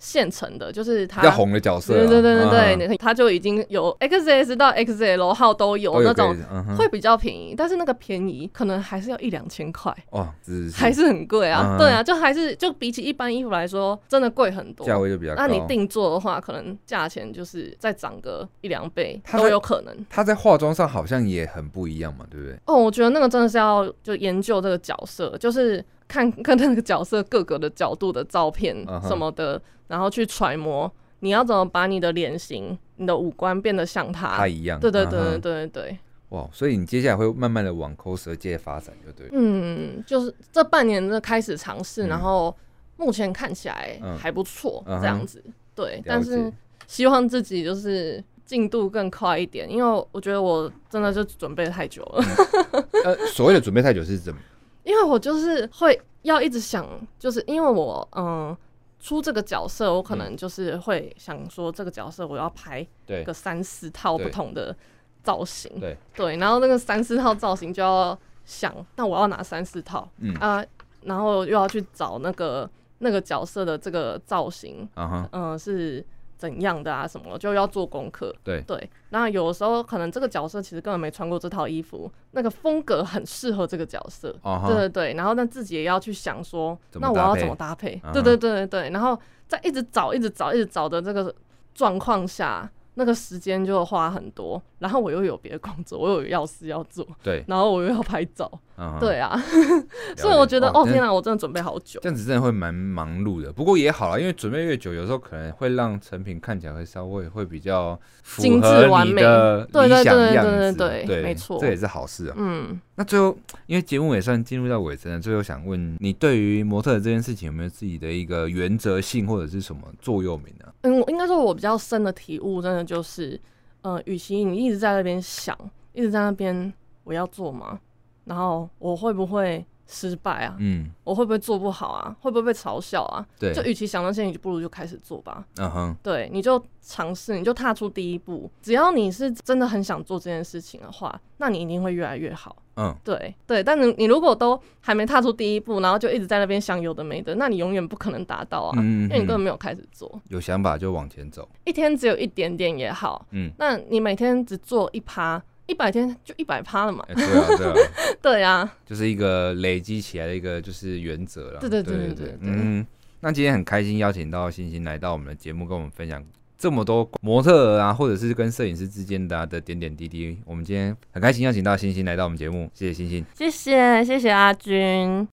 [0.00, 6.34] 现成的，就是他要红的角色，啊，对对对对对，他就已经有 XS 到 XL 号都有那种，
[6.76, 10.26] 会比较便宜，但是那个便宜可能还是要一两千块哦，
[10.74, 15.46] 还是很贵啊，对啊，就还是就比起一般衣服来说，真的贵很多，价位就比较高。
[15.46, 19.94] 那你定做的话，可能价钱就是再涨个一两倍都有可能。
[20.08, 22.58] 他在化妆上好像也很不一样嘛，对不对？
[22.64, 25.84] 哦，我觉得那个真的是要就研究这个角色，就是。
[26.10, 28.74] 看 看那个角色各个的角度的照片
[29.06, 29.64] 什么的，uh huh.
[29.86, 34.80] 然后去揣摩你要怎么把你的脸型、你的五官变得像他，他一样。
[34.80, 35.98] 对对对对对对。
[36.30, 39.28] 哇，所以你接下来会慢慢的往 cos 界发展，就对。
[39.32, 42.56] 嗯，就是这半年的开始尝试，嗯、然后
[42.96, 45.42] 目前看起来还不错，这样子。
[45.46, 45.52] Uh.
[45.74, 46.52] 对，但是
[46.86, 52.24] 希望自己就是进度更快一点，因为我觉得我真的就准备太久了。
[52.72, 54.40] 嗯、呃，所谓的准备太久是怎么？
[54.84, 56.86] 因为我就是会要一直想，
[57.18, 58.56] 就是因为我嗯
[58.98, 62.86] 出这个角色，我可能就是会想说这个角色我要拍
[63.24, 64.76] 个三四套不同的
[65.22, 65.96] 造型，对。
[66.14, 70.34] 对，然后那个三四套造型就要想，那我要拿三四套，嗯。
[70.36, 70.64] 啊，
[71.04, 72.68] 然后又要去找那个
[72.98, 74.88] 那个角色的这个造型，
[75.32, 76.04] 嗯是。
[76.40, 77.06] 怎样的啊？
[77.06, 78.34] 什么就要做功课。
[78.42, 84.34] 对对，那有的时候可能这个角色其实根本没穿过这套衣服，那个风格很适合这个角色。
[84.42, 84.66] Uh huh.
[84.68, 88.12] 对对对，然后那自己也要去想说，那我要怎么搭配？Uh huh.
[88.14, 89.16] 对对对对对，然后
[89.46, 91.34] 在一直找、一直找、一直找的这个
[91.74, 92.70] 状况下。
[92.94, 99.40] 那个时间就花很多，然后我又有别的工作，我又有要事要做，对，然后我又要拍照，嗯、对啊，
[100.16, 103.52] 所以我觉得，哦，哦天哪，我真的准备好久，这样子真的会蛮忙碌的。
[103.52, 107.98] 不过也好了，因为准备越久，有时候可能会让成品看起来会稍微会比较
[108.38, 112.34] 精致完美的理想样子，对对对对对对，对没错，这也是好事啊。
[112.38, 112.80] 嗯。
[112.96, 113.34] 那最后，
[113.66, 120.66] 因为节目也算进入到尾声了，最后想问你，对于模特这件事情有没有自己的一个原则性或者是什么座右铭呢？
[120.82, 123.40] 嗯，应该说我比较深的体悟，真的就是，
[123.82, 125.56] 嗯，与其你一直在那边想，
[125.92, 126.72] 一直在那边
[127.04, 127.80] 我要做吗？
[128.24, 129.64] 然后我会不会？
[129.92, 132.14] 失败啊，嗯，我会不会做不好啊？
[132.20, 133.26] 会不会被嘲笑啊？
[133.38, 135.44] 对，就与其想那些，你就不如就开始做吧。
[135.56, 138.48] 嗯哼，对，你就尝试，你就踏出第一步。
[138.62, 142.56] 只要你是真的很想做这件事情的话，那你一定会越来越好。
[142.76, 143.62] 嗯，对对。
[143.62, 150.20] 但你你如果都还没踏出第一步，然后就一直在那边想有的没的，那你永远不可能达到啊，嗯，因为你根本没有开始做。
[150.28, 153.26] 有想法就往前走，一天只有一点点也好。
[153.32, 155.42] 嗯，那你每天只做一趴。
[155.70, 157.04] 一百天就一百趴了嘛？
[157.14, 157.74] 对啊，对啊，
[158.20, 161.60] 对啊，就是一个累积起来的一个就是原则了。
[161.60, 162.84] 对对对对对，对，嗯，
[163.20, 166.20] 那今天很开心邀请到星星来到我们的节目，跟我们分享
[166.58, 170.36] 这么多模特啊，或者是跟摄影师之间的、啊、的点点滴滴。
[170.44, 175.28] 我们今天很开心邀请到星星来到我们节目，谢谢星星，谢谢谢谢阿军。